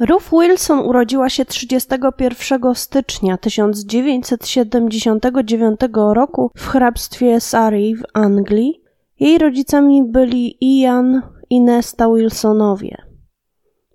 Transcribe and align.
Ruth 0.00 0.30
Wilson 0.32 0.78
urodziła 0.78 1.28
się 1.28 1.44
31 1.44 2.74
stycznia 2.74 3.36
1979 3.36 5.80
roku 5.94 6.50
w 6.56 6.66
hrabstwie 6.66 7.40
Surrey 7.40 7.96
w 7.96 8.02
Anglii. 8.14 8.82
Jej 9.20 9.38
rodzicami 9.38 10.02
byli 10.04 10.56
Ian 10.60 11.22
i 11.50 11.60
Nesta 11.60 12.08
Wilsonowie. 12.14 12.96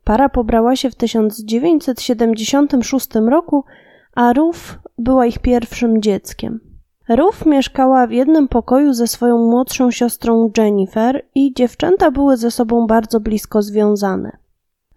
Para 0.03 0.29
pobrała 0.29 0.75
się 0.75 0.89
w 0.89 0.95
1976 0.95 3.15
roku, 3.15 3.63
a 4.15 4.33
Ruth 4.33 4.79
była 4.97 5.25
ich 5.25 5.39
pierwszym 5.39 6.01
dzieckiem. 6.01 6.59
Ruth 7.09 7.45
mieszkała 7.45 8.07
w 8.07 8.11
jednym 8.11 8.47
pokoju 8.47 8.93
ze 8.93 9.07
swoją 9.07 9.37
młodszą 9.37 9.91
siostrą 9.91 10.51
Jennifer 10.57 11.25
i 11.35 11.53
dziewczęta 11.53 12.11
były 12.11 12.37
ze 12.37 12.51
sobą 12.51 12.87
bardzo 12.87 13.19
blisko 13.19 13.61
związane. 13.61 14.40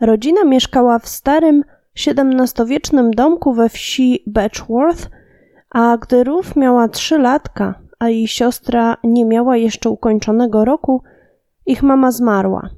Rodzina 0.01 0.45
mieszkała 0.45 0.99
w 0.99 1.09
starym, 1.09 1.65
XVII-wiecznym 2.07 3.11
domku 3.11 3.53
we 3.53 3.69
wsi 3.69 4.23
Betchworth, 4.27 5.11
a 5.71 5.97
gdy 5.97 6.25
Ruth 6.25 6.57
miała 6.57 6.89
trzy 6.89 7.19
latka, 7.19 7.75
a 7.99 8.09
jej 8.09 8.29
siostra 8.29 8.97
nie 9.05 9.25
miała 9.25 9.57
jeszcze 9.57 9.91
ukończonego 9.91 10.65
roku, 10.65 11.03
ich 11.67 11.83
mama 11.83 12.13
zmarła. 12.13 12.71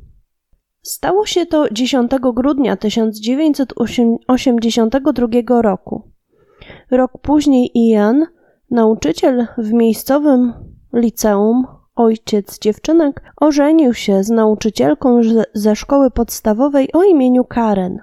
Stało 0.83 1.27
się 1.27 1.47
to 1.47 1.71
10 1.71 2.12
grudnia 2.34 2.77
1982 2.77 5.62
roku. 5.62 6.10
Rok 6.91 7.12
później 7.23 7.71
Ian, 7.74 8.27
nauczyciel 8.71 9.46
w 9.59 9.73
miejscowym 9.73 10.52
liceum, 10.93 11.66
ojciec 11.96 12.59
dziewczynek, 12.59 13.23
ożenił 13.41 13.95
się 13.95 14.24
z 14.24 14.30
nauczycielką 14.30 15.20
ze 15.54 15.77
szkoły 15.77 16.10
podstawowej 16.10 16.92
o 16.92 17.02
imieniu 17.02 17.45
Karen. 17.45 17.98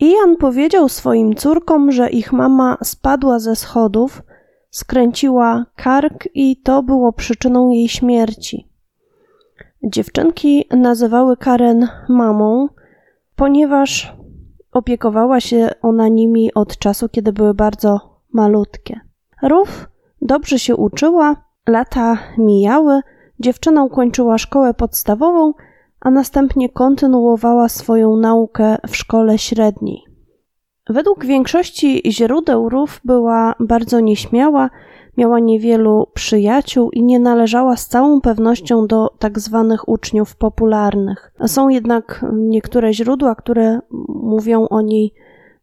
Ian 0.00 0.36
powiedział 0.36 0.88
swoim 0.88 1.34
córkom, 1.34 1.92
że 1.92 2.10
ich 2.10 2.32
mama 2.32 2.76
spadła 2.82 3.38
ze 3.38 3.56
schodów, 3.56 4.22
skręciła 4.70 5.66
kark 5.76 6.28
i 6.34 6.56
to 6.56 6.82
było 6.82 7.12
przyczyną 7.12 7.70
jej 7.70 7.88
śmierci. 7.88 8.68
Dziewczynki 9.82 10.64
nazywały 10.70 11.36
Karen 11.36 11.88
mamą, 12.08 12.68
ponieważ 13.36 14.16
opiekowała 14.72 15.40
się 15.40 15.70
ona 15.82 16.08
nimi 16.08 16.54
od 16.54 16.78
czasu, 16.78 17.08
kiedy 17.08 17.32
były 17.32 17.54
bardzo 17.54 18.20
malutkie. 18.32 19.00
Ruf 19.42 19.88
dobrze 20.22 20.58
się 20.58 20.76
uczyła, 20.76 21.36
lata 21.68 22.18
mijały, 22.38 23.00
dziewczyna 23.40 23.84
ukończyła 23.84 24.38
szkołę 24.38 24.74
podstawową, 24.74 25.52
a 26.00 26.10
następnie 26.10 26.68
kontynuowała 26.68 27.68
swoją 27.68 28.16
naukę 28.16 28.76
w 28.88 28.96
szkole 28.96 29.38
średniej. 29.38 30.02
Według 30.88 31.24
większości 31.24 32.02
źródeł 32.06 32.68
Ruf 32.68 33.00
była 33.04 33.54
bardzo 33.60 34.00
nieśmiała, 34.00 34.70
miała 35.16 35.38
niewielu 35.38 36.06
przyjaciół 36.14 36.90
i 36.90 37.02
nie 37.02 37.18
należała 37.18 37.76
z 37.76 37.88
całą 37.88 38.20
pewnością 38.20 38.86
do 38.86 39.08
tak 39.18 39.38
zwanych 39.38 39.88
uczniów 39.88 40.36
popularnych. 40.36 41.32
Są 41.46 41.68
jednak 41.68 42.24
niektóre 42.32 42.92
źródła, 42.92 43.34
które 43.34 43.80
mówią 44.08 44.68
o 44.68 44.80
niej 44.80 45.14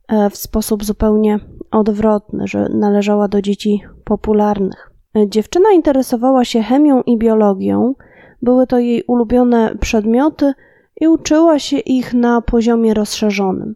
e, 0.08 0.30
w 0.30 0.38
sposób 0.38 0.84
zupełnie 0.84 1.40
odwrotny, 1.72 2.48
że 2.48 2.70
należała 2.70 3.28
do 3.28 3.42
dzieci 3.42 3.84
popularnych. 4.04 4.95
Dziewczyna 5.28 5.72
interesowała 5.72 6.46
się 6.46 6.62
chemią 6.62 7.02
i 7.02 7.18
biologią, 7.18 7.96
były 8.42 8.68
to 8.68 8.80
jej 8.80 9.04
ulubione 9.08 9.76
przedmioty 9.80 10.54
i 11.02 11.08
uczyła 11.08 11.60
się 11.60 11.78
ich 11.78 12.14
na 12.14 12.42
poziomie 12.42 12.94
rozszerzonym. 12.94 13.76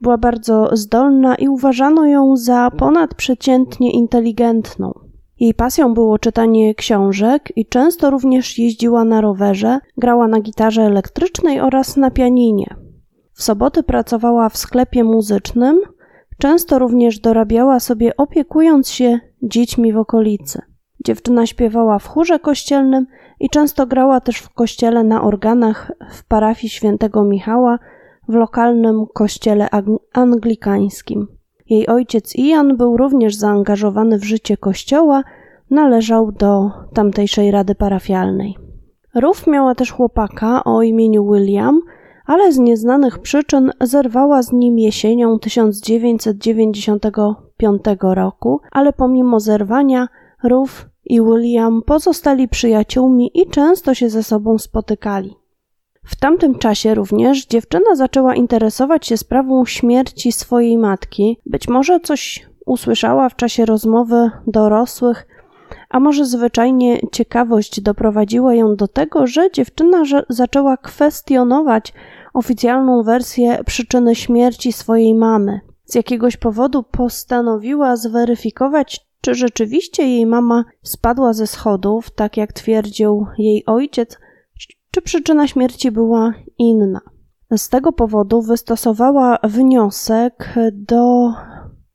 Była 0.00 0.18
bardzo 0.18 0.70
zdolna 0.72 1.34
i 1.34 1.48
uważano 1.48 2.06
ją 2.06 2.36
za 2.36 2.70
ponadprzeciętnie 2.78 3.92
inteligentną. 3.92 4.92
Jej 5.40 5.54
pasją 5.54 5.94
było 5.94 6.18
czytanie 6.18 6.74
książek 6.74 7.52
i 7.56 7.66
często 7.66 8.10
również 8.10 8.58
jeździła 8.58 9.04
na 9.04 9.20
rowerze, 9.20 9.78
grała 9.96 10.28
na 10.28 10.40
gitarze 10.40 10.82
elektrycznej 10.82 11.60
oraz 11.60 11.96
na 11.96 12.10
pianinie. 12.10 12.74
W 13.32 13.42
soboty 13.42 13.82
pracowała 13.82 14.48
w 14.48 14.56
sklepie 14.56 15.04
muzycznym, 15.04 15.80
często 16.38 16.78
również 16.78 17.18
dorabiała 17.18 17.80
sobie 17.80 18.16
opiekując 18.16 18.90
się 18.90 19.20
dziećmi 19.44 19.92
w 19.92 19.98
okolicy. 19.98 20.62
Dziewczyna 21.04 21.46
śpiewała 21.46 21.98
w 21.98 22.06
chórze 22.06 22.38
kościelnym 22.38 23.06
i 23.40 23.50
często 23.50 23.86
grała 23.86 24.20
też 24.20 24.36
w 24.36 24.50
kościele 24.50 25.04
na 25.04 25.22
organach 25.22 25.92
w 26.10 26.24
parafii 26.24 26.70
świętego 26.70 27.24
Michała 27.24 27.78
w 28.28 28.34
lokalnym 28.34 29.06
kościele 29.14 29.68
anglikańskim. 30.12 31.26
Jej 31.70 31.86
ojciec 31.86 32.36
Ian 32.36 32.76
był 32.76 32.96
również 32.96 33.34
zaangażowany 33.34 34.18
w 34.18 34.24
życie 34.24 34.56
kościoła, 34.56 35.22
należał 35.70 36.32
do 36.32 36.70
tamtejszej 36.94 37.50
rady 37.50 37.74
parafialnej. 37.74 38.56
Ruth 39.14 39.46
miała 39.46 39.74
też 39.74 39.92
chłopaka 39.92 40.64
o 40.64 40.82
imieniu 40.82 41.32
William, 41.32 41.80
ale 42.26 42.52
z 42.52 42.58
nieznanych 42.58 43.18
przyczyn 43.18 43.70
zerwała 43.80 44.42
z 44.42 44.52
nim 44.52 44.78
jesienią 44.78 45.38
1995 45.38 47.82
roku, 48.00 48.60
ale 48.72 48.92
pomimo 48.92 49.40
zerwania 49.40 50.08
Ruth 50.42 50.86
i 51.04 51.22
William 51.22 51.82
pozostali 51.86 52.48
przyjaciółmi 52.48 53.30
i 53.34 53.50
często 53.50 53.94
się 53.94 54.10
ze 54.10 54.22
sobą 54.22 54.58
spotykali. 54.58 55.34
W 56.04 56.16
tamtym 56.16 56.58
czasie 56.58 56.94
również 56.94 57.46
dziewczyna 57.46 57.94
zaczęła 57.94 58.34
interesować 58.34 59.06
się 59.06 59.16
sprawą 59.16 59.64
śmierci 59.64 60.32
swojej 60.32 60.78
matki. 60.78 61.38
Być 61.46 61.68
może 61.68 62.00
coś 62.00 62.46
usłyszała 62.66 63.28
w 63.28 63.36
czasie 63.36 63.64
rozmowy 63.64 64.30
dorosłych, 64.46 65.26
a 65.90 66.00
może 66.00 66.24
zwyczajnie 66.24 67.00
ciekawość 67.12 67.80
doprowadziła 67.80 68.54
ją 68.54 68.76
do 68.76 68.88
tego, 68.88 69.26
że 69.26 69.50
dziewczyna 69.50 70.02
zaczęła 70.28 70.76
kwestionować 70.76 71.92
oficjalną 72.34 73.02
wersję 73.02 73.64
przyczyny 73.66 74.14
śmierci 74.14 74.72
swojej 74.72 75.14
mamy. 75.14 75.60
Z 75.84 75.94
jakiegoś 75.94 76.36
powodu 76.36 76.82
postanowiła 76.82 77.96
zweryfikować, 77.96 79.06
czy 79.20 79.34
rzeczywiście 79.34 80.02
jej 80.02 80.26
mama 80.26 80.64
spadła 80.82 81.32
ze 81.32 81.46
schodów, 81.46 82.10
tak 82.10 82.36
jak 82.36 82.52
twierdził 82.52 83.26
jej 83.38 83.66
ojciec, 83.66 84.18
czy 84.90 85.02
przyczyna 85.02 85.48
śmierci 85.48 85.90
była 85.90 86.34
inna. 86.58 87.00
Z 87.56 87.68
tego 87.68 87.92
powodu 87.92 88.42
wystosowała 88.42 89.38
wniosek 89.44 90.54
do 90.72 91.32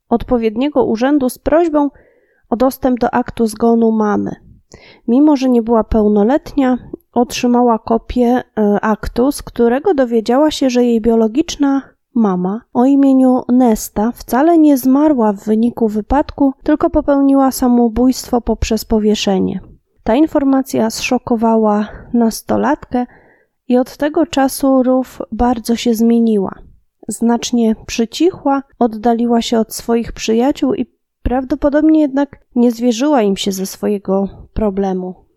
odpowiedniego 0.08 0.84
urzędu 0.84 1.28
z 1.28 1.38
prośbą 1.38 1.90
o 2.50 2.56
dostęp 2.56 3.00
do 3.00 3.14
aktu 3.14 3.46
zgonu 3.46 3.92
mamy. 3.92 4.30
Mimo, 5.08 5.36
że 5.36 5.50
nie 5.50 5.62
była 5.62 5.84
pełnoletnia, 5.84 6.78
otrzymała 7.12 7.78
kopię 7.78 8.42
e, 8.58 8.80
aktu, 8.80 9.32
z 9.32 9.42
którego 9.42 9.94
dowiedziała 9.94 10.50
się, 10.50 10.70
że 10.70 10.84
jej 10.84 11.00
biologiczna 11.00 11.82
mama 12.14 12.60
o 12.72 12.84
imieniu 12.84 13.42
Nesta 13.48 14.12
wcale 14.12 14.58
nie 14.58 14.78
zmarła 14.78 15.32
w 15.32 15.44
wyniku 15.44 15.88
wypadku, 15.88 16.52
tylko 16.62 16.90
popełniła 16.90 17.50
samobójstwo 17.50 18.40
poprzez 18.40 18.84
powieszenie. 18.84 19.60
Ta 20.04 20.14
informacja 20.14 20.90
zszokowała 20.90 21.88
nastolatkę 22.14 23.06
i 23.68 23.78
od 23.78 23.96
tego 23.96 24.26
czasu 24.26 24.82
Ruf 24.82 25.22
bardzo 25.32 25.76
się 25.76 25.94
zmieniła. 25.94 26.54
Znacznie 27.08 27.76
przycichła, 27.86 28.62
oddaliła 28.78 29.42
się 29.42 29.58
od 29.58 29.74
swoich 29.74 30.12
przyjaciół 30.12 30.74
i 30.74 30.86
prawdopodobnie 31.22 32.00
jednak 32.00 32.44
nie 32.54 32.72
zwierzyła 32.72 33.22
im 33.22 33.36
się 33.36 33.52
ze 33.52 33.66
swojego 33.66 34.28
problemu. 34.52 35.29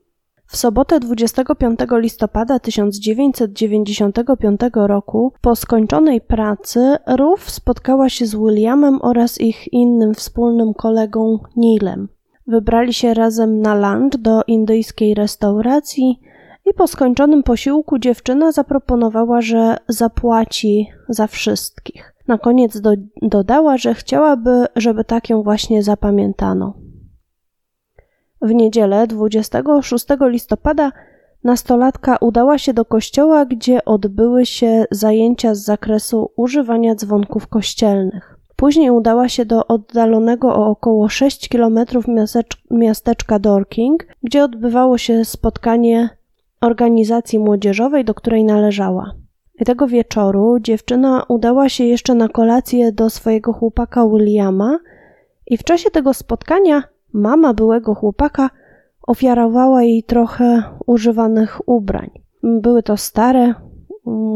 W 0.54 0.58
sobotę 0.58 1.00
25 1.00 1.80
listopada 1.92 2.60
1995 2.60 4.60
roku, 4.76 5.34
po 5.42 5.56
skończonej 5.56 6.22
pracy, 6.22 6.98
Ruth 7.18 7.50
spotkała 7.50 8.10
się 8.10 8.26
z 8.26 8.36
Williamem 8.36 9.00
oraz 9.02 9.42
ich 9.42 9.74
innym 9.74 10.14
wspólnym 10.14 10.74
kolegą 10.74 11.40
Neilem. 11.56 12.08
Wybrali 12.48 12.94
się 12.94 13.14
razem 13.14 13.62
na 13.62 13.76
lunch 13.76 14.18
do 14.18 14.42
indyjskiej 14.48 15.14
restauracji 15.14 16.20
i 16.66 16.74
po 16.74 16.88
skończonym 16.88 17.44
posiłku 17.44 18.00
dziewczyna 18.00 18.52
zaproponowała, 18.52 19.42
że 19.42 19.78
zapłaci 19.88 20.88
za 21.10 21.28
wszystkich. 21.28 22.14
Na 22.28 22.38
koniec 22.38 22.82
do, 22.82 22.94
dodała, 23.22 23.78
że 23.78 23.94
chciałaby, 23.94 24.66
żeby 24.76 25.04
tak 25.04 25.30
ją 25.30 25.44
właśnie 25.44 25.84
zapamiętano. 25.84 26.83
W 28.44 28.54
niedzielę 28.54 29.08
26 29.08 30.06
listopada 30.22 30.92
nastolatka 31.44 32.18
udała 32.22 32.58
się 32.58 32.74
do 32.74 32.86
kościoła, 32.86 33.46
gdzie 33.46 33.86
odbyły 33.86 34.46
się 34.46 34.86
zajęcia 34.92 35.56
z 35.56 35.64
zakresu 35.64 36.32
używania 36.36 36.96
dzwonków 36.96 37.48
kościelnych. 37.48 38.40
Później 38.56 38.92
udała 38.92 39.30
się 39.30 39.46
do 39.46 39.68
oddalonego 39.68 40.56
o 40.56 40.68
około 40.68 41.10
6 41.10 41.50
km 41.50 41.80
miasteczka 42.72 43.40
Dorking, 43.40 44.08
gdzie 44.24 44.44
odbywało 44.44 44.98
się 44.98 45.26
spotkanie 45.26 46.10
organizacji 46.62 47.40
młodzieżowej, 47.40 48.06
do 48.06 48.14
której 48.14 48.44
należała. 48.44 49.14
I 49.60 49.66
tego 49.66 49.88
wieczoru 49.88 50.60
dziewczyna 50.60 51.24
udała 51.28 51.70
się 51.70 51.84
jeszcze 51.84 52.16
na 52.16 52.30
kolację 52.30 52.92
do 52.92 53.10
swojego 53.10 53.54
chłopaka 53.54 54.08
Williama 54.08 54.80
i 55.48 55.58
w 55.58 55.64
czasie 55.64 55.92
tego 55.92 56.14
spotkania 56.14 56.93
mama 57.14 57.54
byłego 57.54 57.96
chłopaka 57.96 58.50
ofiarowała 59.08 59.84
jej 59.84 60.04
trochę 60.04 60.64
używanych 60.86 61.70
ubrań. 61.70 62.10
Były 62.44 62.84
to 62.84 62.98
stare 62.98 63.44
mm, 63.44 63.56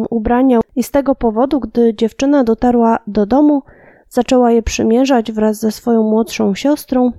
ubrania 0.09 0.59
i 0.75 0.83
z 0.83 0.91
tego 0.91 1.15
powodu, 1.15 1.59
gdy 1.59 1.95
dziewczyna 1.95 2.44
dotarła 2.44 3.00
do 3.07 3.25
domu, 3.25 3.62
zaczęła 4.09 4.51
je 4.51 4.63
przymierzać 4.63 5.31
wraz 5.31 5.59
ze 5.59 5.71
swoją 5.71 6.03
młodszą 6.03 6.56
siostrą 6.56 7.12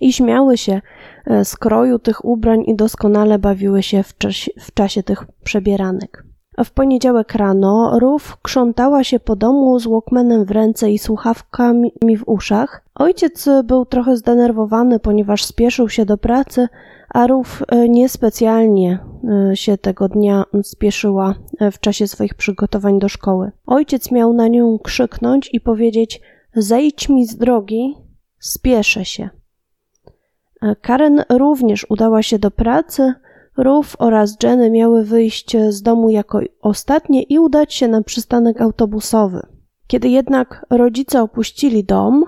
i 0.00 0.12
śmiały 0.12 0.58
się 0.58 0.80
e, 1.26 1.44
z 1.44 1.56
kroju 1.56 1.98
tych 1.98 2.24
ubrań 2.24 2.64
i 2.66 2.76
doskonale 2.76 3.38
bawiły 3.38 3.82
się 3.82 4.02
w 4.02 4.18
czasie, 4.18 4.50
w 4.60 4.74
czasie 4.74 5.02
tych 5.02 5.24
przebieranek. 5.44 6.31
W 6.64 6.70
poniedziałek 6.70 7.34
rano 7.34 7.98
Ruf 7.98 8.36
krzątała 8.42 9.04
się 9.04 9.20
po 9.20 9.36
domu 9.36 9.78
z 9.78 9.86
Walkmanem 9.86 10.44
w 10.44 10.50
ręce 10.50 10.90
i 10.90 10.98
słuchawkami 10.98 11.92
w 12.18 12.22
uszach. 12.26 12.84
Ojciec 12.94 13.48
był 13.64 13.86
trochę 13.86 14.16
zdenerwowany, 14.16 14.98
ponieważ 14.98 15.44
spieszył 15.44 15.88
się 15.88 16.04
do 16.04 16.18
pracy, 16.18 16.68
a 17.08 17.26
Ruf 17.26 17.62
e, 17.68 17.88
niespecjalnie 17.88 18.98
e, 19.50 19.56
się 19.56 19.78
tego 19.78 20.08
dnia 20.08 20.44
spieszyła 20.62 21.34
w 21.72 21.80
czasie 21.80 22.08
swoich 22.08 22.34
przygotowań 22.34 22.98
do 22.98 23.08
szkoły. 23.08 23.52
Ojciec 23.66 24.10
miał 24.10 24.32
na 24.32 24.48
nią 24.48 24.78
krzyknąć 24.78 25.50
i 25.52 25.60
powiedzieć: 25.60 26.20
Zejdź 26.54 27.08
mi 27.08 27.26
z 27.26 27.36
drogi, 27.36 27.94
spieszę 28.38 29.04
się. 29.04 29.30
Karen 30.80 31.22
również 31.28 31.86
udała 31.90 32.22
się 32.22 32.38
do 32.38 32.50
pracy. 32.50 33.14
Ruf 33.56 33.96
oraz 33.98 34.36
Jenny 34.42 34.70
miały 34.70 35.04
wyjść 35.04 35.56
z 35.68 35.82
domu 35.82 36.10
jako 36.10 36.40
ostatnie 36.60 37.22
i 37.22 37.38
udać 37.38 37.74
się 37.74 37.88
na 37.88 38.02
przystanek 38.02 38.60
autobusowy. 38.60 39.46
Kiedy 39.86 40.08
jednak 40.08 40.66
rodzice 40.70 41.22
opuścili 41.22 41.84
dom, 41.84 42.24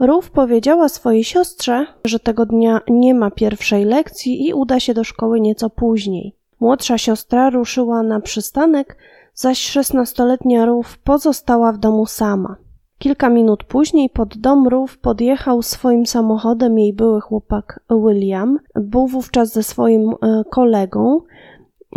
Ruf 0.00 0.30
powiedziała 0.30 0.88
swojej 0.88 1.24
siostrze, 1.24 1.86
że 2.04 2.20
tego 2.20 2.46
dnia 2.46 2.80
nie 2.88 3.14
ma 3.14 3.30
pierwszej 3.30 3.84
lekcji 3.84 4.48
i 4.48 4.54
uda 4.54 4.80
się 4.80 4.94
do 4.94 5.04
szkoły 5.04 5.40
nieco 5.40 5.70
później. 5.70 6.36
Młodsza 6.60 6.98
siostra 6.98 7.50
ruszyła 7.50 8.02
na 8.02 8.20
przystanek, 8.20 8.96
zaś 9.34 9.58
szesnastoletnia 9.58 10.66
Ruf 10.66 10.98
pozostała 10.98 11.72
w 11.72 11.78
domu 11.78 12.06
sama. 12.06 12.56
Kilka 12.98 13.30
minut 13.30 13.64
później 13.64 14.10
pod 14.10 14.38
dom 14.38 14.68
Rów 14.68 14.98
podjechał 14.98 15.62
swoim 15.62 16.06
samochodem 16.06 16.78
jej 16.78 16.92
były 16.92 17.20
chłopak 17.20 17.80
William. 17.90 18.58
Był 18.74 19.06
wówczas 19.06 19.52
ze 19.52 19.62
swoim 19.62 20.10
e, 20.10 20.44
kolegą. 20.50 21.20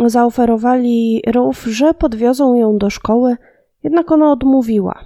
Zaoferowali 0.06 1.22
Rów, 1.34 1.64
że 1.64 1.94
podwiozą 1.94 2.54
ją 2.54 2.78
do 2.78 2.90
szkoły, 2.90 3.36
jednak 3.82 4.12
ona 4.12 4.32
odmówiła. 4.32 5.04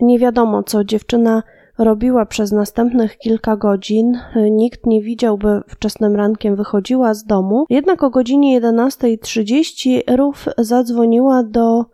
Nie 0.00 0.18
wiadomo, 0.18 0.62
co 0.62 0.84
dziewczyna 0.84 1.42
robiła 1.78 2.26
przez 2.26 2.52
następnych 2.52 3.18
kilka 3.18 3.56
godzin. 3.56 4.18
Nikt 4.50 4.86
nie 4.86 5.02
widział, 5.02 5.38
by 5.38 5.60
wczesnym 5.68 6.16
rankiem 6.16 6.56
wychodziła 6.56 7.14
z 7.14 7.24
domu. 7.24 7.64
Jednak 7.70 8.02
o 8.02 8.10
godzinie 8.10 8.60
11.30 8.60 10.16
Rów 10.16 10.48
zadzwoniła 10.58 11.42
do 11.42 11.84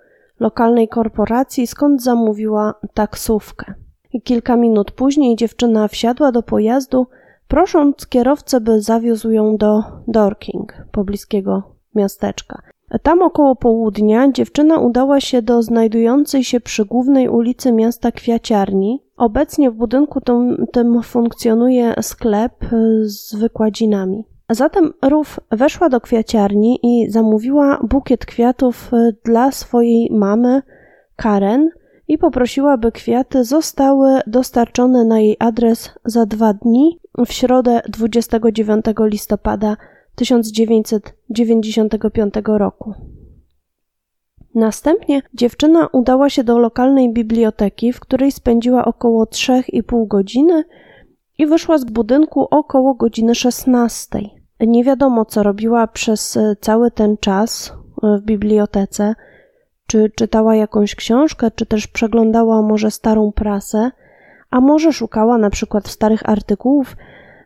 lokalnej 0.40 0.88
korporacji, 0.88 1.66
skąd 1.66 2.02
zamówiła 2.02 2.74
taksówkę. 2.94 3.74
I 4.12 4.22
kilka 4.22 4.56
minut 4.56 4.90
później 4.90 5.36
dziewczyna 5.36 5.88
wsiadła 5.88 6.32
do 6.32 6.42
pojazdu, 6.42 7.06
prosząc 7.48 8.06
kierowcę, 8.06 8.60
by 8.60 8.80
zawiózł 8.80 9.30
ją 9.30 9.56
do 9.56 9.82
Dorking, 10.08 10.74
pobliskiego 10.92 11.62
miasteczka. 11.94 12.62
Tam 13.02 13.22
około 13.22 13.56
południa 13.56 14.32
dziewczyna 14.32 14.78
udała 14.78 15.20
się 15.20 15.42
do 15.42 15.62
znajdującej 15.62 16.44
się 16.44 16.60
przy 16.60 16.84
głównej 16.84 17.28
ulicy 17.28 17.72
miasta 17.72 18.12
kwiaciarni. 18.12 19.02
Obecnie 19.16 19.70
w 19.70 19.74
budynku 19.74 20.20
tym, 20.20 20.66
tym 20.72 21.02
funkcjonuje 21.02 21.94
sklep 22.02 22.52
z 23.02 23.34
wykładzinami. 23.34 24.24
Zatem 24.50 24.92
Ruf 25.02 25.40
weszła 25.50 25.88
do 25.88 26.00
kwiaciarni 26.00 26.78
i 26.82 27.10
zamówiła 27.10 27.80
bukiet 27.82 28.26
kwiatów 28.26 28.94
e, 28.94 29.12
dla 29.24 29.52
swojej 29.52 30.08
mamy, 30.12 30.62
Karen, 31.16 31.70
i 32.08 32.18
poprosiła, 32.18 32.78
by 32.78 32.92
kwiaty 32.92 33.44
zostały 33.44 34.20
dostarczone 34.26 35.04
na 35.04 35.20
jej 35.20 35.36
adres 35.38 35.90
za 36.04 36.26
dwa 36.26 36.54
dni, 36.54 37.00
w 37.26 37.32
środę 37.32 37.80
29 37.88 38.84
listopada 39.00 39.76
1995 40.14 42.34
roku. 42.46 42.94
Następnie 44.54 45.22
dziewczyna 45.34 45.88
udała 45.92 46.30
się 46.30 46.44
do 46.44 46.58
lokalnej 46.58 47.12
biblioteki, 47.12 47.92
w 47.92 48.00
której 48.00 48.32
spędziła 48.32 48.84
około 48.84 49.24
3,5 49.24 50.06
godziny 50.06 50.64
i 51.38 51.46
wyszła 51.46 51.78
z 51.78 51.84
budynku 51.84 52.46
około 52.50 52.94
godziny 52.94 53.34
16. 53.34 54.39
Nie 54.66 54.84
wiadomo, 54.84 55.24
co 55.24 55.42
robiła 55.42 55.86
przez 55.86 56.36
e, 56.36 56.56
cały 56.60 56.90
ten 56.90 57.16
czas 57.16 57.72
e, 58.02 58.18
w 58.18 58.22
bibliotece. 58.22 59.14
Czy 59.86 60.10
czytała 60.14 60.56
jakąś 60.56 60.94
książkę, 60.94 61.50
czy 61.50 61.66
też 61.66 61.86
przeglądała 61.86 62.62
może 62.62 62.90
starą 62.90 63.32
prasę, 63.32 63.90
a 64.50 64.60
może 64.60 64.92
szukała 64.92 65.38
na 65.38 65.50
przykład 65.50 65.88
starych 65.88 66.28
artykułów, 66.28 66.96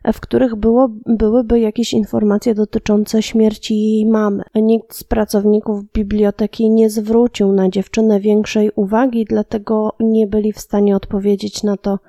e, 0.03 0.13
w 0.13 0.19
których 0.19 0.55
było, 0.55 0.89
byłyby 1.05 1.59
jakieś 1.59 1.93
informacje 1.93 2.55
dotyczące 2.55 3.21
śmierci 3.21 3.81
jej 3.81 4.05
mamy. 4.05 4.43
Nikt 4.55 4.95
z 4.95 5.03
pracowników 5.03 5.83
biblioteki 5.93 6.69
nie 6.69 6.89
zwrócił 6.89 7.51
na 7.51 7.69
dziewczynę 7.69 8.19
większej 8.19 8.71
uwagi, 8.75 9.25
dlatego 9.25 9.95
nie 9.99 10.27
byli 10.27 10.53
w 10.53 10.59
stanie 10.59 10.95
odpowiedzieć 10.95 11.63
na 11.63 11.77
to, 11.77 11.99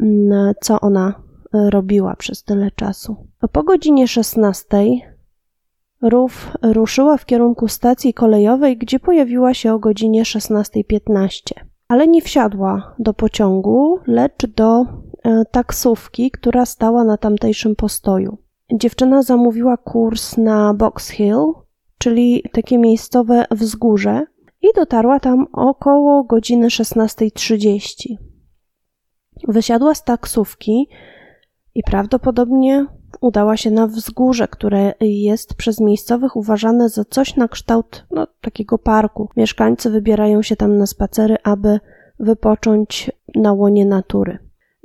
mm, 0.00 0.54
co 0.60 0.80
ona 0.80 1.21
robiła 1.52 2.16
przez 2.16 2.42
tyle 2.44 2.70
czasu. 2.70 3.16
Po 3.52 3.62
godzinie 3.62 4.08
16 4.08 4.78
Ruf 6.02 6.52
ruszyła 6.62 7.16
w 7.16 7.26
kierunku 7.26 7.68
stacji 7.68 8.14
kolejowej, 8.14 8.78
gdzie 8.78 9.00
pojawiła 9.00 9.54
się 9.54 9.72
o 9.74 9.78
godzinie 9.78 10.22
16.15. 10.22 11.28
Ale 11.88 12.08
nie 12.08 12.22
wsiadła 12.22 12.94
do 12.98 13.14
pociągu, 13.14 13.98
lecz 14.06 14.46
do 14.46 14.80
e, 14.82 15.44
taksówki, 15.50 16.30
która 16.30 16.66
stała 16.66 17.04
na 17.04 17.16
tamtejszym 17.16 17.76
postoju. 17.76 18.38
Dziewczyna 18.72 19.22
zamówiła 19.22 19.76
kurs 19.76 20.36
na 20.36 20.74
Box 20.74 21.08
Hill, 21.08 21.44
czyli 21.98 22.44
takie 22.52 22.78
miejscowe 22.78 23.44
wzgórze, 23.50 24.26
i 24.62 24.66
dotarła 24.76 25.20
tam 25.20 25.46
około 25.52 26.24
godziny 26.24 26.66
16.30. 26.66 28.16
Wysiadła 29.48 29.94
z 29.94 30.04
taksówki 30.04 30.88
i 31.74 31.82
prawdopodobnie 31.82 32.86
udała 33.20 33.56
się 33.56 33.70
na 33.70 33.86
wzgórze, 33.86 34.48
które 34.48 34.94
jest 35.00 35.54
przez 35.54 35.80
miejscowych 35.80 36.36
uważane 36.36 36.88
za 36.88 37.04
coś 37.04 37.36
na 37.36 37.48
kształt 37.48 38.06
no, 38.10 38.26
takiego 38.40 38.78
parku. 38.78 39.28
Mieszkańcy 39.36 39.90
wybierają 39.90 40.42
się 40.42 40.56
tam 40.56 40.78
na 40.78 40.86
spacery, 40.86 41.36
aby 41.42 41.80
wypocząć 42.20 43.10
na 43.34 43.52
łonie 43.52 43.86
natury. 43.86 44.38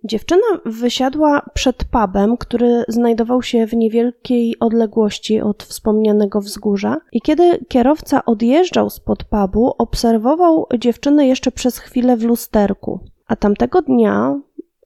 Dziewczyna 0.03 0.47
wysiadła 0.65 1.41
przed 1.53 1.83
pubem, 1.83 2.37
który 2.37 2.83
znajdował 2.87 3.41
się 3.41 3.67
w 3.67 3.73
niewielkiej 3.73 4.59
odległości 4.59 5.41
od 5.41 5.63
wspomnianego 5.63 6.41
wzgórza, 6.41 6.97
i 7.11 7.21
kiedy 7.21 7.65
kierowca 7.67 8.25
odjeżdżał 8.25 8.89
spod 8.89 9.23
pubu, 9.23 9.73
obserwował 9.77 10.67
dziewczynę 10.79 11.27
jeszcze 11.27 11.51
przez 11.51 11.77
chwilę 11.77 12.17
w 12.17 12.23
lusterku. 12.23 12.99
A 13.27 13.35
tamtego 13.35 13.81
dnia 13.81 14.39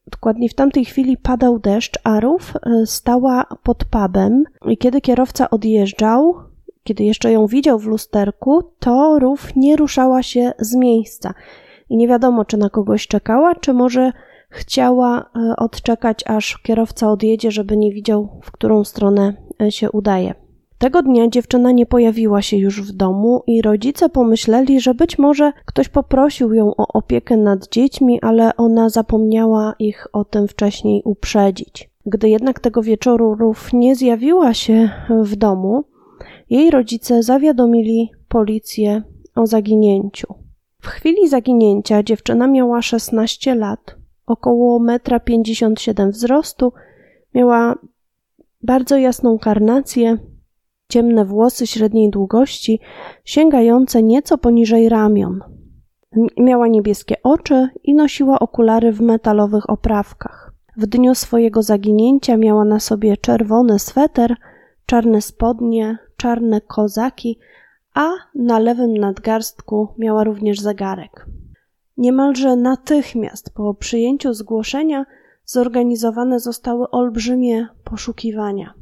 Dokładnie 0.07 0.49
w 0.49 0.53
tamtej 0.53 0.85
chwili 0.85 1.17
padał 1.17 1.59
deszcz, 1.59 1.99
a 2.03 2.19
Rów 2.19 2.53
e, 2.55 2.85
stała 2.85 3.45
pod 3.63 3.85
pubem 3.85 4.43
i 4.67 4.77
kiedy 4.77 5.01
kierowca 5.01 5.49
odjeżdżał, 5.49 6.35
kiedy 6.83 7.03
jeszcze 7.03 7.31
ją 7.31 7.47
widział 7.47 7.79
w 7.79 7.85
lusterku, 7.85 8.63
to 8.79 9.19
Rów 9.19 9.55
nie 9.55 9.75
ruszała 9.75 10.23
się 10.23 10.51
z 10.59 10.75
miejsca. 10.75 11.33
I 11.89 11.97
nie 11.97 12.07
wiadomo, 12.07 12.45
czy 12.45 12.57
na 12.57 12.69
kogoś 12.69 13.07
czekała, 13.07 13.55
czy 13.55 13.73
może 13.73 14.11
chciała 14.49 15.19
e, 15.19 15.55
odczekać, 15.55 16.23
aż 16.27 16.57
kierowca 16.57 17.11
odjedzie, 17.11 17.51
żeby 17.51 17.77
nie 17.77 17.91
widział, 17.91 18.39
w 18.43 18.51
którą 18.51 18.83
stronę 18.83 19.33
e, 19.61 19.71
się 19.71 19.91
udaje. 19.91 20.40
Tego 20.81 21.01
dnia 21.01 21.27
dziewczyna 21.27 21.71
nie 21.71 21.85
pojawiła 21.85 22.41
się 22.41 22.57
już 22.57 22.81
w 22.81 22.91
domu 22.91 23.43
i 23.47 23.61
rodzice 23.61 24.09
pomyśleli, 24.09 24.79
że 24.79 24.93
być 24.93 25.19
może 25.19 25.53
ktoś 25.65 25.89
poprosił 25.89 26.53
ją 26.53 26.75
o 26.75 26.87
opiekę 26.87 27.37
nad 27.37 27.67
dziećmi, 27.67 28.21
ale 28.21 28.55
ona 28.55 28.89
zapomniała 28.89 29.75
ich 29.79 30.07
o 30.13 30.25
tym 30.25 30.47
wcześniej 30.47 31.01
uprzedzić. 31.05 31.89
Gdy 32.05 32.29
jednak 32.29 32.59
tego 32.59 32.83
wieczoru 32.83 33.35
Ruf 33.35 33.73
nie 33.73 33.95
zjawiła 33.95 34.53
się 34.53 34.89
w 35.09 35.35
domu, 35.35 35.83
jej 36.49 36.71
rodzice 36.71 37.23
zawiadomili 37.23 38.11
policję 38.27 39.01
o 39.35 39.47
zaginięciu. 39.47 40.33
W 40.79 40.87
chwili 40.87 41.27
zaginięcia 41.27 42.03
dziewczyna 42.03 42.47
miała 42.47 42.81
16 42.81 43.55
lat, 43.55 43.95
około 44.25 44.79
1,57 44.79 46.03
m 46.03 46.11
wzrostu, 46.11 46.73
miała 47.33 47.75
bardzo 48.63 48.97
jasną 48.97 49.39
karnację, 49.39 50.17
ciemne 50.91 51.25
włosy 51.25 51.67
średniej 51.67 52.09
długości, 52.09 52.79
sięgające 53.25 54.03
nieco 54.03 54.37
poniżej 54.37 54.89
ramion. 54.89 55.39
Miała 56.37 56.67
niebieskie 56.67 57.15
oczy 57.23 57.67
i 57.83 57.93
nosiła 57.93 58.39
okulary 58.39 58.91
w 58.91 59.01
metalowych 59.01 59.69
oprawkach. 59.69 60.53
W 60.77 60.85
dniu 60.85 61.15
swojego 61.15 61.63
zaginięcia 61.63 62.37
miała 62.37 62.65
na 62.65 62.79
sobie 62.79 63.17
czerwony 63.17 63.79
sweter, 63.79 64.35
czarne 64.85 65.21
spodnie, 65.21 65.97
czarne 66.17 66.61
kozaki, 66.61 67.39
a 67.93 68.09
na 68.35 68.59
lewym 68.59 68.97
nadgarstku 68.97 69.87
miała 69.97 70.23
również 70.23 70.59
zegarek. 70.59 71.25
Niemalże 71.97 72.55
natychmiast 72.55 73.53
po 73.53 73.73
przyjęciu 73.73 74.33
zgłoszenia 74.33 75.05
zorganizowane 75.45 76.39
zostały 76.39 76.89
olbrzymie 76.89 77.67
poszukiwania. 77.83 78.80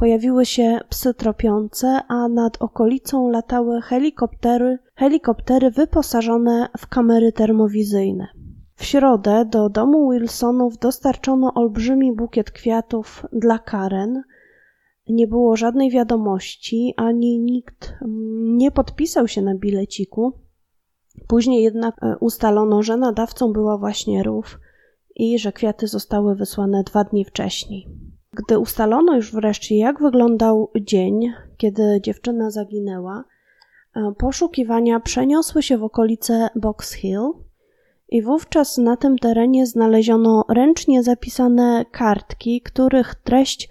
Pojawiły 0.00 0.46
się 0.46 0.80
psy 0.88 1.14
tropiące, 1.14 2.00
a 2.08 2.28
nad 2.28 2.62
okolicą 2.62 3.28
latały 3.28 3.80
helikoptery, 3.82 4.78
helikoptery 4.94 5.70
wyposażone 5.70 6.68
w 6.78 6.86
kamery 6.86 7.32
termowizyjne. 7.32 8.28
W 8.74 8.84
środę 8.84 9.44
do 9.44 9.68
domu 9.68 10.10
Wilsonów 10.10 10.78
dostarczono 10.78 11.54
olbrzymi 11.54 12.12
bukiet 12.16 12.50
kwiatów 12.50 13.26
dla 13.32 13.58
Karen. 13.58 14.22
Nie 15.08 15.26
było 15.26 15.56
żadnej 15.56 15.90
wiadomości, 15.90 16.94
ani 16.96 17.40
nikt 17.40 17.94
mm, 18.02 18.56
nie 18.56 18.70
podpisał 18.70 19.28
się 19.28 19.42
na 19.42 19.54
bileciku. 19.54 20.32
Później 21.28 21.62
jednak 21.62 22.02
e, 22.02 22.16
ustalono, 22.20 22.82
że 22.82 22.96
nadawcą 22.96 23.52
była 23.52 23.78
właśnie 23.78 24.22
Rów 24.22 24.60
i 25.16 25.38
że 25.38 25.52
kwiaty 25.52 25.86
zostały 25.86 26.34
wysłane 26.34 26.84
dwa 26.84 27.04
dni 27.04 27.24
wcześniej. 27.24 28.09
Gdy 28.32 28.58
ustalono 28.58 29.16
już 29.16 29.32
wreszcie, 29.32 29.76
jak 29.76 30.00
wyglądał 30.00 30.70
dzień, 30.80 31.32
kiedy 31.56 32.00
dziewczyna 32.02 32.50
zaginęła, 32.50 33.24
e, 33.96 34.12
poszukiwania 34.18 35.00
przeniosły 35.00 35.62
się 35.62 35.78
w 35.78 35.84
okolice 35.84 36.48
Box 36.56 36.92
Hill 36.92 37.32
i 38.08 38.22
wówczas 38.22 38.78
na 38.78 38.96
tym 38.96 39.18
terenie 39.18 39.66
znaleziono 39.66 40.44
ręcznie 40.48 41.02
zapisane 41.02 41.84
kartki, 41.90 42.60
których 42.60 43.14
treść 43.14 43.68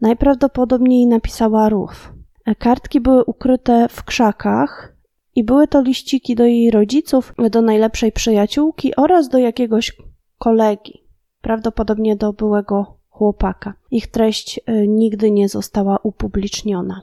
najprawdopodobniej 0.00 1.06
napisała 1.06 1.68
Ruth. 1.68 2.12
E, 2.44 2.54
kartki 2.54 3.00
były 3.00 3.24
ukryte 3.24 3.88
w 3.88 4.04
krzakach 4.04 4.96
i 5.34 5.44
były 5.44 5.68
to 5.68 5.82
liściki 5.82 6.34
do 6.34 6.44
jej 6.44 6.70
rodziców, 6.70 7.34
do 7.50 7.62
najlepszej 7.62 8.12
przyjaciółki 8.12 8.96
oraz 8.96 9.28
do 9.28 9.38
jakiegoś 9.38 9.96
kolegi, 10.38 11.04
prawdopodobnie 11.42 12.16
do 12.16 12.32
byłego 12.32 12.97
chłopaka. 13.18 13.74
Ich 13.90 14.06
treść 14.06 14.60
e, 14.66 14.86
nigdy 14.86 15.30
nie 15.30 15.48
została 15.48 15.98
upubliczniona. 16.02 17.02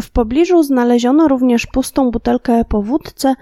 W 0.00 0.10
pobliżu 0.10 0.62
znaleziono 0.62 1.28
również 1.28 1.66
pustą 1.66 2.10
butelkę 2.10 2.64
po 2.64 2.82
wódce 2.82 3.34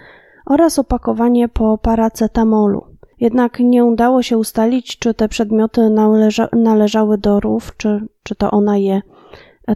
oraz 0.46 0.78
opakowanie 0.78 1.48
po 1.48 1.78
paracetamolu. 1.78 2.84
Jednak 3.20 3.60
nie 3.60 3.84
udało 3.84 4.22
się 4.22 4.38
ustalić, 4.38 4.98
czy 4.98 5.14
te 5.14 5.28
przedmioty 5.28 5.90
należa 5.90 6.48
należały 6.52 7.18
do 7.18 7.40
Rów, 7.40 7.76
czy, 7.76 8.06
czy 8.22 8.34
to 8.34 8.50
ona 8.50 8.76
je 8.76 9.02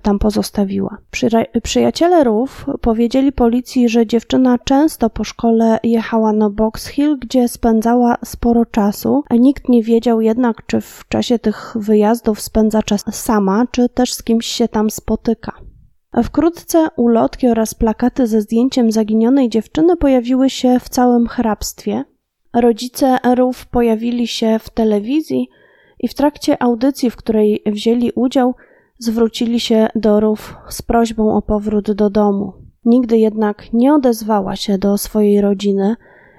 tam 0.01 0.19
pozostawiła. 0.19 0.99
Przyjaciele 1.63 2.25
Rów 2.25 2.67
powiedzieli 2.81 3.33
policji, 3.33 3.89
że 3.89 4.07
dziewczyna 4.07 4.59
często 4.59 5.11
po 5.11 5.25
szkole 5.25 5.79
jechała 5.83 6.33
na 6.33 6.51
Box 6.51 6.87
Hill, 6.87 7.19
gdzie 7.19 7.49
spędzała 7.49 8.17
sporo 8.25 8.67
czasu, 8.67 9.23
nikt 9.31 9.69
nie 9.69 9.83
wiedział 9.83 10.21
jednak, 10.21 10.67
czy 10.67 10.81
w 10.81 11.05
czasie 11.09 11.39
tych 11.39 11.77
wyjazdów 11.77 12.41
spędza 12.41 12.83
czas 12.83 13.05
sama, 13.11 13.65
czy 13.71 13.89
też 13.89 14.15
z 14.15 14.23
kimś 14.23 14.47
się 14.47 14.69
tam 14.69 14.91
spotyka. 14.91 15.53
Wkrótce 16.25 16.89
ulotki 16.97 17.49
oraz 17.49 17.75
plakaty 17.75 18.27
ze 18.27 18.41
zdjęciem 18.41 18.93
zaginionej 18.93 19.49
dziewczyny 19.49 19.97
pojawiły 19.97 20.51
się 20.51 20.81
w 20.81 20.89
całym 20.89 21.27
hrabstwie. 21.29 22.05
Rodzice 22.55 23.19
Rów 23.35 23.67
pojawili 23.67 24.27
się 24.27 24.59
w 24.59 24.71
telewizji 24.71 25.49
i 26.01 26.09
w 26.09 26.15
trakcie 26.15 26.63
audycji, 26.63 27.11
w 27.11 27.17
której 27.17 27.63
wzięli 27.67 28.13
udział, 28.15 28.55
zwrócili 28.99 29.61
się 29.61 29.89
do 29.95 30.21
Rów 30.21 30.57
z 30.69 30.83
prośbą 30.83 31.37
o 31.37 31.43
powrót 31.43 31.93
do 31.93 32.11
domu. 32.11 32.53
Nigdy 32.85 33.19
jednak 33.19 33.73
nie 33.73 33.95
odezwała 33.95 34.57
się 34.57 34.79
do 34.79 34.99
swojej 34.99 35.41
rodziny. 35.41 35.97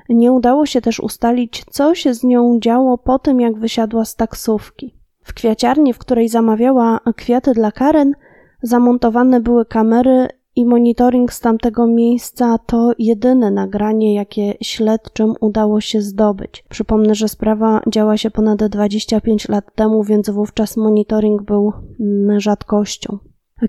Nie 0.10 0.32
udało 0.32 0.66
się 0.66 0.82
też 0.82 1.00
ustalić, 1.00 1.64
co 1.70 1.96
się 1.96 2.14
z 2.14 2.24
nią 2.24 2.60
działo 2.60 2.98
po 2.98 3.20
tym, 3.20 3.40
jak 3.42 3.60
wysiadła 3.60 4.06
z 4.06 4.16
taksówki. 4.16 4.96
W 5.24 5.34
kwiaciarni, 5.34 5.94
w 5.94 5.98
której 5.98 6.30
zamawiała 6.30 7.00
kwiaty 7.16 7.54
dla 7.54 7.72
Karen, 7.72 8.14
zamontowane 8.62 9.42
były 9.42 9.66
kamery 9.66 10.28
i 10.56 10.66
monitoring 10.66 11.34
z 11.34 11.40
tamtego 11.40 11.88
miejsca 11.88 12.58
to 12.58 12.92
jedyne 13.00 13.52
nagranie, 13.52 14.14
jakie 14.14 14.54
śledczym 14.62 15.34
udało 15.40 15.82
się 15.82 16.02
zdobyć. 16.02 16.66
Przypomnę, 16.70 17.16
że 17.16 17.28
sprawa 17.28 17.82
działa 17.88 18.18
się 18.18 18.32
ponad 18.32 18.64
25 18.64 19.50
lat 19.50 19.76
temu, 19.76 20.04
więc 20.04 20.30
wówczas 20.30 20.78
monitoring 20.78 21.42
był 21.42 21.74
mm, 22.00 22.40
rzadkością. 22.40 23.18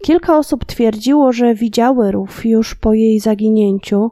Kilka 0.02 0.38
osób 0.38 0.64
twierdziło, 0.64 1.33
że 1.33 1.55
widziały 1.55 2.12
rów 2.12 2.47
już 2.47 2.75
po 2.75 2.95
jej 2.95 3.21
zaginięciu. 3.21 4.11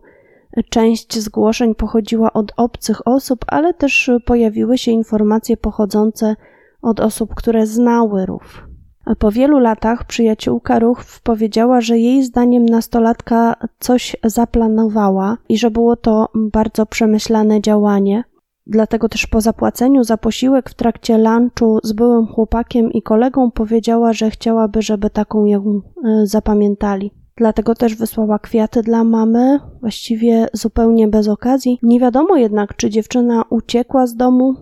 Część 0.71 1.19
zgłoszeń 1.19 1.75
pochodziła 1.75 2.33
od 2.33 2.52
obcych 2.57 3.09
osób, 3.09 3.45
ale 3.47 3.75
też 3.75 4.11
pojawiły 4.26 4.78
się 4.78 4.93
informacje 4.93 5.57
pochodzące 5.57 6.37
od 6.83 7.00
osób, 7.00 7.35
które 7.35 7.66
znały 7.66 8.26
rów. 8.26 8.74
Po 9.18 9.32
wielu 9.32 9.58
latach 9.58 10.06
przyjaciółka 10.06 10.78
Ruch 10.78 11.04
powiedziała, 11.23 11.80
że 11.80 11.99
jej 11.99 12.23
zdaniem 12.23 12.66
nastolatka 12.66 13.56
coś 13.78 14.16
zaplanowała 14.25 15.37
i 15.49 15.58
że 15.58 15.70
było 15.70 15.96
to 15.96 16.28
bardzo 16.34 16.87
przemyślane 16.87 17.61
działanie. 17.61 18.25
Dlatego 18.66 19.08
też 19.08 19.26
po 19.26 19.40
zapłaceniu 19.40 20.04
za 20.04 20.16
posiłek 20.16 20.70
w 20.70 20.75
trakcie 20.75 21.18
lunchu 21.18 21.78
z 21.82 21.92
byłym 21.92 22.26
chłopakiem 22.26 22.92
i 22.92 23.02
kolegą 23.02 23.50
powiedziała, 23.50 24.12
że 24.12 24.30
chciałaby, 24.30 24.82
żeby 24.82 25.11
taką 25.11 25.44
ją 25.44 25.80
e, 26.04 26.26
zapamiętali. 26.26 27.11
Dlatego 27.37 27.75
też 27.75 27.94
wysłała 27.94 28.38
kwiaty 28.38 28.82
dla 28.82 29.04
mamy, 29.04 29.58
właściwie 29.80 30.46
zupełnie 30.52 31.08
bez 31.08 31.28
okazji. 31.28 31.78
Nie 31.82 32.00
wiadomo 32.00 32.37
jednak, 32.37 32.76
czy 32.76 32.90
dziewczyna 32.90 33.44
uciekła 33.50 34.06
z 34.06 34.16
domu, 34.16 34.54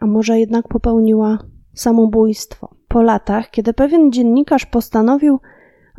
a 0.00 0.06
może 0.06 0.38
jednak 0.38 0.68
popełniła 0.68 1.38
samobójstwo. 1.74 2.77
Po 2.88 3.02
latach, 3.02 3.50
kiedy 3.50 3.72
pewien 3.72 4.12
dziennikarz 4.12 4.66
postanowił 4.66 5.40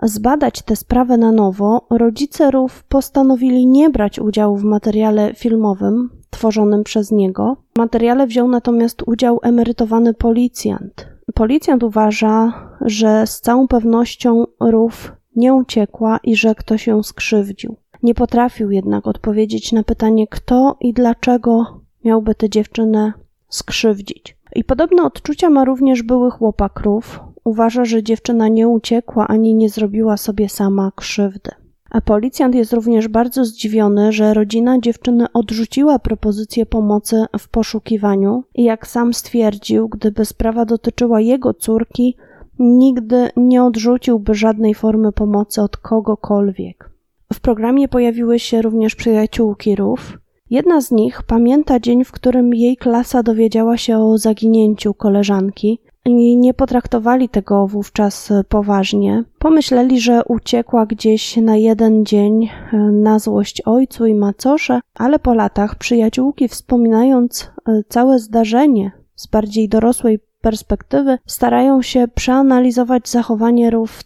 zbadać 0.03 0.61
tę 0.61 0.75
sprawę 0.75 1.17
na 1.17 1.31
nowo, 1.31 1.87
rodzice 1.89 2.51
Rów 2.51 2.83
postanowili 2.83 3.67
nie 3.67 3.89
brać 3.89 4.19
udziału 4.19 4.57
w 4.57 4.63
materiale 4.63 5.33
filmowym 5.33 6.09
tworzonym 6.29 6.83
przez 6.83 7.11
niego. 7.11 7.57
W 7.75 7.77
materiale 7.77 8.27
wziął 8.27 8.47
natomiast 8.47 9.03
udział 9.05 9.39
emerytowany 9.43 10.13
policjant. 10.13 11.07
Policjant 11.33 11.83
uważa, 11.83 12.53
że 12.81 13.27
z 13.27 13.41
całą 13.41 13.67
pewnością 13.67 14.45
Rów 14.59 15.11
nie 15.35 15.53
uciekła 15.53 16.19
i 16.23 16.35
że 16.35 16.55
ktoś 16.55 16.87
ją 16.87 17.03
skrzywdził. 17.03 17.75
Nie 18.03 18.15
potrafił 18.15 18.71
jednak 18.71 19.07
odpowiedzieć 19.07 19.71
na 19.71 19.83
pytanie, 19.83 20.27
kto 20.27 20.77
i 20.81 20.93
dlaczego 20.93 21.81
miałby 22.05 22.35
tę 22.35 22.49
dziewczynę 22.49 23.13
skrzywdzić. 23.49 24.38
I 24.55 24.63
podobne 24.63 25.03
odczucia 25.03 25.49
ma 25.49 25.65
również 25.65 26.03
były 26.03 26.31
chłopak 26.31 26.79
Rów. 26.79 27.19
Uważa, 27.43 27.85
że 27.85 28.03
dziewczyna 28.03 28.47
nie 28.47 28.67
uciekła 28.67 29.27
ani 29.27 29.55
nie 29.55 29.69
zrobiła 29.69 30.17
sobie 30.17 30.49
sama 30.49 30.91
krzywdy. 30.95 31.51
A 31.89 32.01
policjant 32.01 32.55
jest 32.55 32.73
również 32.73 33.07
bardzo 33.07 33.45
zdziwiony, 33.45 34.11
że 34.11 34.33
rodzina 34.33 34.79
dziewczyny 34.79 35.25
odrzuciła 35.33 35.99
propozycję 35.99 36.65
pomocy 36.65 37.25
w 37.39 37.49
poszukiwaniu 37.49 38.43
i 38.55 38.63
jak 38.63 38.87
sam 38.87 39.13
stwierdził, 39.13 39.89
gdyby 39.89 40.25
sprawa 40.25 40.65
dotyczyła 40.65 41.21
jego 41.21 41.53
córki, 41.53 42.15
nigdy 42.59 43.29
nie 43.37 43.63
odrzuciłby 43.63 44.33
żadnej 44.33 44.75
formy 44.75 45.11
pomocy 45.11 45.61
od 45.61 45.77
kogokolwiek. 45.77 46.89
W 47.33 47.39
programie 47.39 47.87
pojawiły 47.87 48.39
się 48.39 48.61
również 48.61 48.95
przyjaciółki 48.95 49.75
Rów, 49.75 50.17
Jedna 50.49 50.81
z 50.81 50.91
nich 50.91 51.23
pamięta 51.23 51.79
dzień, 51.79 52.05
w 52.05 52.11
którym 52.11 52.53
jej 52.53 52.77
klasa 52.77 53.23
dowiedziała 53.23 53.77
się 53.77 53.97
o 53.97 54.17
zaginięciu 54.17 54.93
koleżanki 54.93 55.79
i 56.05 56.37
nie 56.37 56.53
potraktowali 56.53 57.29
tego 57.29 57.67
wówczas 57.67 58.33
poważnie. 58.49 59.23
Pomyśleli, 59.39 59.99
że 59.99 60.21
uciekła 60.27 60.85
gdzieś 60.85 61.37
na 61.37 61.55
jeden 61.55 62.05
dzień 62.05 62.43
e, 62.43 62.77
na 62.77 63.19
złość 63.19 63.61
ojcu 63.65 64.05
i 64.05 64.13
macosze, 64.13 64.79
ale 64.95 65.19
po 65.19 65.33
latach 65.33 65.75
przyjaciółki 65.75 66.47
wspominając 66.47 67.51
e, 67.67 67.83
całe 67.89 68.19
zdarzenie 68.19 68.91
z 69.15 69.27
bardziej 69.27 69.69
dorosłej 69.69 70.19
perspektywy, 70.41 71.17
starają 71.25 71.81
się 71.81 72.07
przeanalizować 72.07 73.09
zachowanie 73.09 73.69
Rów 73.69 74.01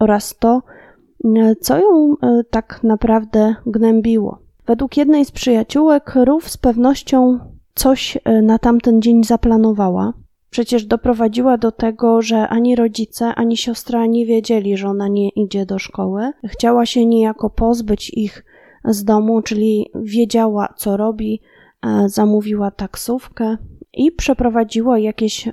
oraz 0.00 0.36
to, 0.38 0.62
e, 1.24 1.56
co 1.56 1.78
ją 1.78 2.14
tak 2.50 2.80
naprawdę 2.82 3.54
gnębiło. 3.66 4.41
Według 4.66 4.96
jednej 4.96 5.24
z 5.24 5.30
przyjaciółek 5.30 6.12
Rów 6.24 6.50
z 6.50 6.56
pewnością 6.56 7.38
coś 7.74 8.18
e, 8.24 8.42
na 8.42 8.58
tamten 8.58 9.02
dzień 9.02 9.24
zaplanowała. 9.24 10.12
Przecież 10.50 10.84
doprowadziła 10.84 11.58
do 11.58 11.72
tego, 11.72 12.22
że 12.22 12.48
ani 12.48 12.76
rodzice, 12.76 13.34
ani 13.34 13.56
siostra 13.56 14.06
nie 14.06 14.26
wiedzieli, 14.26 14.76
że 14.76 14.88
ona 14.88 15.08
nie 15.08 15.28
idzie 15.28 15.66
do 15.66 15.78
szkoły. 15.78 16.30
Chciała 16.44 16.86
się 16.86 17.06
niejako 17.06 17.50
pozbyć 17.50 18.10
ich 18.10 18.44
z 18.84 19.04
domu, 19.04 19.42
czyli 19.42 19.90
wiedziała, 19.94 20.74
co 20.76 20.96
robi, 20.96 21.40
e, 21.82 22.08
zamówiła 22.08 22.70
taksówkę 22.70 23.56
i 23.92 24.12
przeprowadziła 24.12 24.98
jakieś 24.98 25.48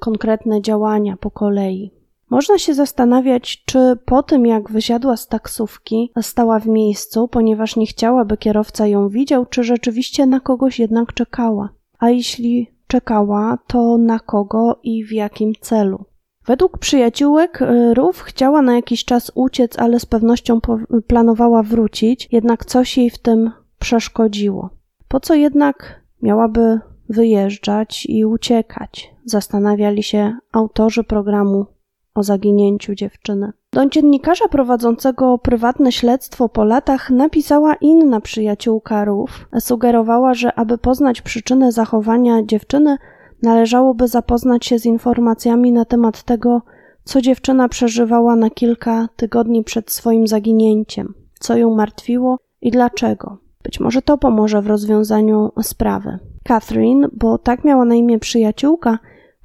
konkretne 0.00 0.62
działania 0.62 1.16
po 1.16 1.30
kolei. 1.30 1.97
Można 2.30 2.58
się 2.58 2.74
zastanawiać, 2.74 3.62
czy 3.66 3.98
po 4.04 4.22
tym 4.22 4.46
jak 4.46 4.70
wysiadła 4.70 5.16
z 5.16 5.28
taksówki, 5.28 6.12
stała 6.22 6.58
w 6.58 6.66
miejscu, 6.66 7.28
ponieważ 7.28 7.76
nie 7.76 7.86
chciała, 7.86 8.24
by 8.24 8.36
kierowca 8.36 8.86
ją 8.86 9.08
widział, 9.08 9.46
czy 9.46 9.62
rzeczywiście 9.64 10.26
na 10.26 10.40
kogoś 10.40 10.78
jednak 10.78 11.12
czekała. 11.12 11.68
A 11.98 12.10
jeśli 12.10 12.70
czekała, 12.86 13.58
to 13.66 13.98
na 13.98 14.18
kogo 14.18 14.80
i 14.82 15.04
w 15.04 15.12
jakim 15.12 15.52
celu? 15.60 16.04
Według 16.46 16.78
przyjaciółek 16.78 17.62
y, 17.62 17.94
Rów 17.94 18.20
chciała 18.20 18.62
na 18.62 18.74
jakiś 18.74 19.04
czas 19.04 19.32
uciec, 19.34 19.78
ale 19.78 20.00
z 20.00 20.06
pewnością 20.06 20.60
planowała 21.06 21.62
wrócić, 21.62 22.28
jednak 22.32 22.64
coś 22.64 22.98
jej 22.98 23.10
w 23.10 23.18
tym 23.18 23.50
przeszkodziło. 23.78 24.70
Po 25.08 25.20
co 25.20 25.34
jednak 25.34 26.00
miałaby 26.22 26.80
wyjeżdżać 27.08 28.06
i 28.06 28.24
uciekać? 28.24 29.10
Zastanawiali 29.24 30.02
się 30.02 30.36
autorzy 30.52 31.04
programu 31.04 31.66
o 32.14 32.22
zaginięciu 32.22 32.94
dziewczyny. 32.94 33.52
Do 33.72 33.86
dziennikarza 33.86 34.48
prowadzącego 34.48 35.38
prywatne 35.38 35.92
śledztwo 35.92 36.48
po 36.48 36.64
latach 36.64 37.10
napisała 37.10 37.74
inna 37.74 38.20
przyjaciółka 38.20 39.04
Rów. 39.04 39.48
Sugerowała, 39.60 40.34
że 40.34 40.58
aby 40.58 40.78
poznać 40.78 41.22
przyczynę 41.22 41.72
zachowania 41.72 42.42
dziewczyny, 42.42 42.96
należałoby 43.42 44.08
zapoznać 44.08 44.66
się 44.66 44.78
z 44.78 44.86
informacjami 44.86 45.72
na 45.72 45.84
temat 45.84 46.22
tego, 46.22 46.62
co 47.04 47.20
dziewczyna 47.20 47.68
przeżywała 47.68 48.36
na 48.36 48.50
kilka 48.50 49.08
tygodni 49.16 49.64
przed 49.64 49.90
swoim 49.90 50.26
zaginięciem, 50.26 51.14
co 51.40 51.56
ją 51.56 51.74
martwiło 51.74 52.38
i 52.60 52.70
dlaczego. 52.70 53.38
Być 53.62 53.80
może 53.80 54.02
to 54.02 54.18
pomoże 54.18 54.62
w 54.62 54.66
rozwiązaniu 54.66 55.52
sprawy. 55.62 56.18
Catherine, 56.44 57.08
bo 57.12 57.38
tak 57.38 57.64
miała 57.64 57.84
na 57.84 57.94
imię 57.94 58.18
przyjaciółka, 58.18 58.98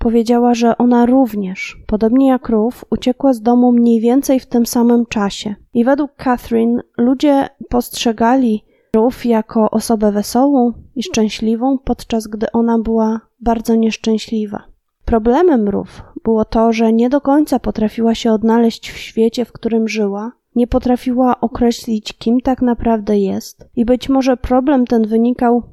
Powiedziała, 0.03 0.53
że 0.53 0.77
ona 0.77 1.05
również, 1.05 1.77
podobnie 1.87 2.27
jak 2.27 2.49
Ruth, 2.49 2.77
uciekła 2.89 3.33
z 3.33 3.41
domu 3.41 3.71
mniej 3.71 4.01
więcej 4.01 4.39
w 4.39 4.45
tym 4.45 4.65
samym 4.65 5.05
czasie. 5.05 5.55
I 5.73 5.83
według 5.83 6.15
Catherine 6.15 6.81
ludzie 6.97 7.47
postrzegali 7.69 8.63
Ruth 8.95 9.25
jako 9.25 9.71
osobę 9.71 10.11
wesołą 10.11 10.73
i 10.95 11.03
szczęśliwą, 11.03 11.77
podczas 11.77 12.27
gdy 12.27 12.51
ona 12.51 12.79
była 12.79 13.21
bardzo 13.39 13.75
nieszczęśliwa. 13.75 14.63
Problemem 15.05 15.69
Ruth 15.69 16.01
było 16.23 16.45
to, 16.45 16.73
że 16.73 16.93
nie 16.93 17.09
do 17.09 17.21
końca 17.21 17.59
potrafiła 17.59 18.15
się 18.15 18.31
odnaleźć 18.31 18.91
w 18.91 18.97
świecie, 18.97 19.45
w 19.45 19.51
którym 19.51 19.87
żyła, 19.87 20.31
nie 20.55 20.67
potrafiła 20.67 21.39
określić, 21.41 22.13
kim 22.13 22.41
tak 22.41 22.61
naprawdę 22.61 23.19
jest, 23.19 23.69
i 23.75 23.85
być 23.85 24.09
może 24.09 24.37
problem 24.37 24.85
ten 24.85 25.07
wynikał 25.07 25.63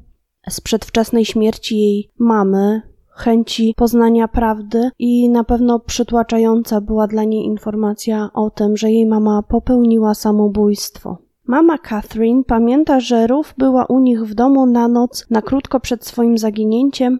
z 0.49 0.61
przedwczesnej 0.61 1.25
śmierci 1.25 1.77
jej 1.77 2.09
mamy, 2.19 2.90
chęci 3.15 3.73
poznania 3.77 4.27
prawdy 4.27 4.89
i 4.99 5.29
na 5.29 5.43
pewno 5.43 5.79
przytłaczająca 5.79 6.81
była 6.81 7.07
dla 7.07 7.23
niej 7.23 7.45
informacja 7.45 8.29
o 8.33 8.49
tym, 8.49 8.77
że 8.77 8.91
jej 8.91 9.05
mama 9.05 9.43
popełniła 9.47 10.13
samobójstwo. 10.13 11.17
Mama 11.45 11.77
Catherine 11.77 12.43
pamięta, 12.43 12.99
że 12.99 13.27
Ruth 13.27 13.53
była 13.57 13.85
u 13.85 13.99
nich 13.99 14.25
w 14.25 14.33
domu 14.33 14.65
na 14.65 14.87
noc 14.87 15.25
na 15.29 15.41
krótko 15.41 15.79
przed 15.79 16.05
swoim 16.05 16.37
zaginięciem 16.37 17.19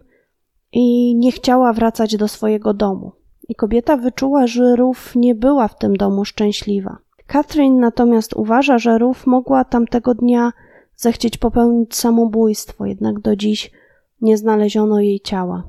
i 0.72 1.16
nie 1.16 1.32
chciała 1.32 1.72
wracać 1.72 2.16
do 2.16 2.28
swojego 2.28 2.74
domu. 2.74 3.12
I 3.48 3.54
kobieta 3.54 3.96
wyczuła, 3.96 4.46
że 4.46 4.76
Ruth 4.76 5.16
nie 5.16 5.34
była 5.34 5.68
w 5.68 5.78
tym 5.78 5.96
domu 5.96 6.24
szczęśliwa. 6.24 6.98
Catherine 7.26 7.80
natomiast 7.80 8.34
uważa, 8.34 8.78
że 8.78 8.98
Ruth 8.98 9.26
mogła 9.26 9.64
tamtego 9.64 10.14
dnia 10.14 10.52
zechcieć 10.96 11.38
popełnić 11.38 11.94
samobójstwo, 11.94 12.86
jednak 12.86 13.20
do 13.20 13.36
dziś 13.36 13.70
nie 14.20 14.36
znaleziono 14.36 15.00
jej 15.00 15.20
ciała. 15.20 15.62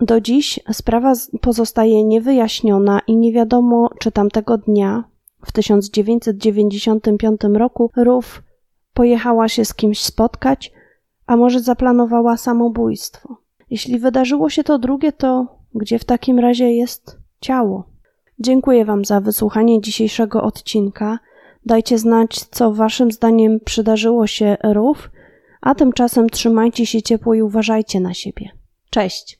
Do 0.00 0.20
dziś 0.20 0.60
sprawa 0.72 1.12
pozostaje 1.40 2.04
niewyjaśniona 2.04 3.00
i 3.06 3.16
nie 3.16 3.32
wiadomo, 3.32 3.90
czy 3.98 4.12
tamtego 4.12 4.58
dnia, 4.58 5.04
w 5.46 5.52
1995 5.52 7.40
roku, 7.54 7.90
Ruf 7.96 8.42
pojechała 8.94 9.48
się 9.48 9.64
z 9.64 9.74
kimś 9.74 10.02
spotkać, 10.02 10.72
a 11.26 11.36
może 11.36 11.60
zaplanowała 11.60 12.36
samobójstwo. 12.36 13.36
Jeśli 13.70 13.98
wydarzyło 13.98 14.50
się 14.50 14.64
to 14.64 14.78
drugie, 14.78 15.12
to 15.12 15.46
gdzie 15.74 15.98
w 15.98 16.04
takim 16.04 16.38
razie 16.38 16.72
jest 16.72 17.18
ciało? 17.40 17.84
Dziękuję 18.38 18.84
Wam 18.84 19.04
za 19.04 19.20
wysłuchanie 19.20 19.80
dzisiejszego 19.80 20.42
odcinka. 20.42 21.18
Dajcie 21.66 21.98
znać, 21.98 22.38
co 22.50 22.72
Waszym 22.72 23.12
zdaniem 23.12 23.60
przydarzyło 23.64 24.26
się 24.26 24.56
Ruf, 24.72 25.10
a 25.60 25.74
tymczasem 25.74 26.30
trzymajcie 26.30 26.86
się 26.86 27.02
ciepło 27.02 27.34
i 27.34 27.42
uważajcie 27.42 28.00
na 28.00 28.14
siebie. 28.14 28.50
Cześć! 28.90 29.37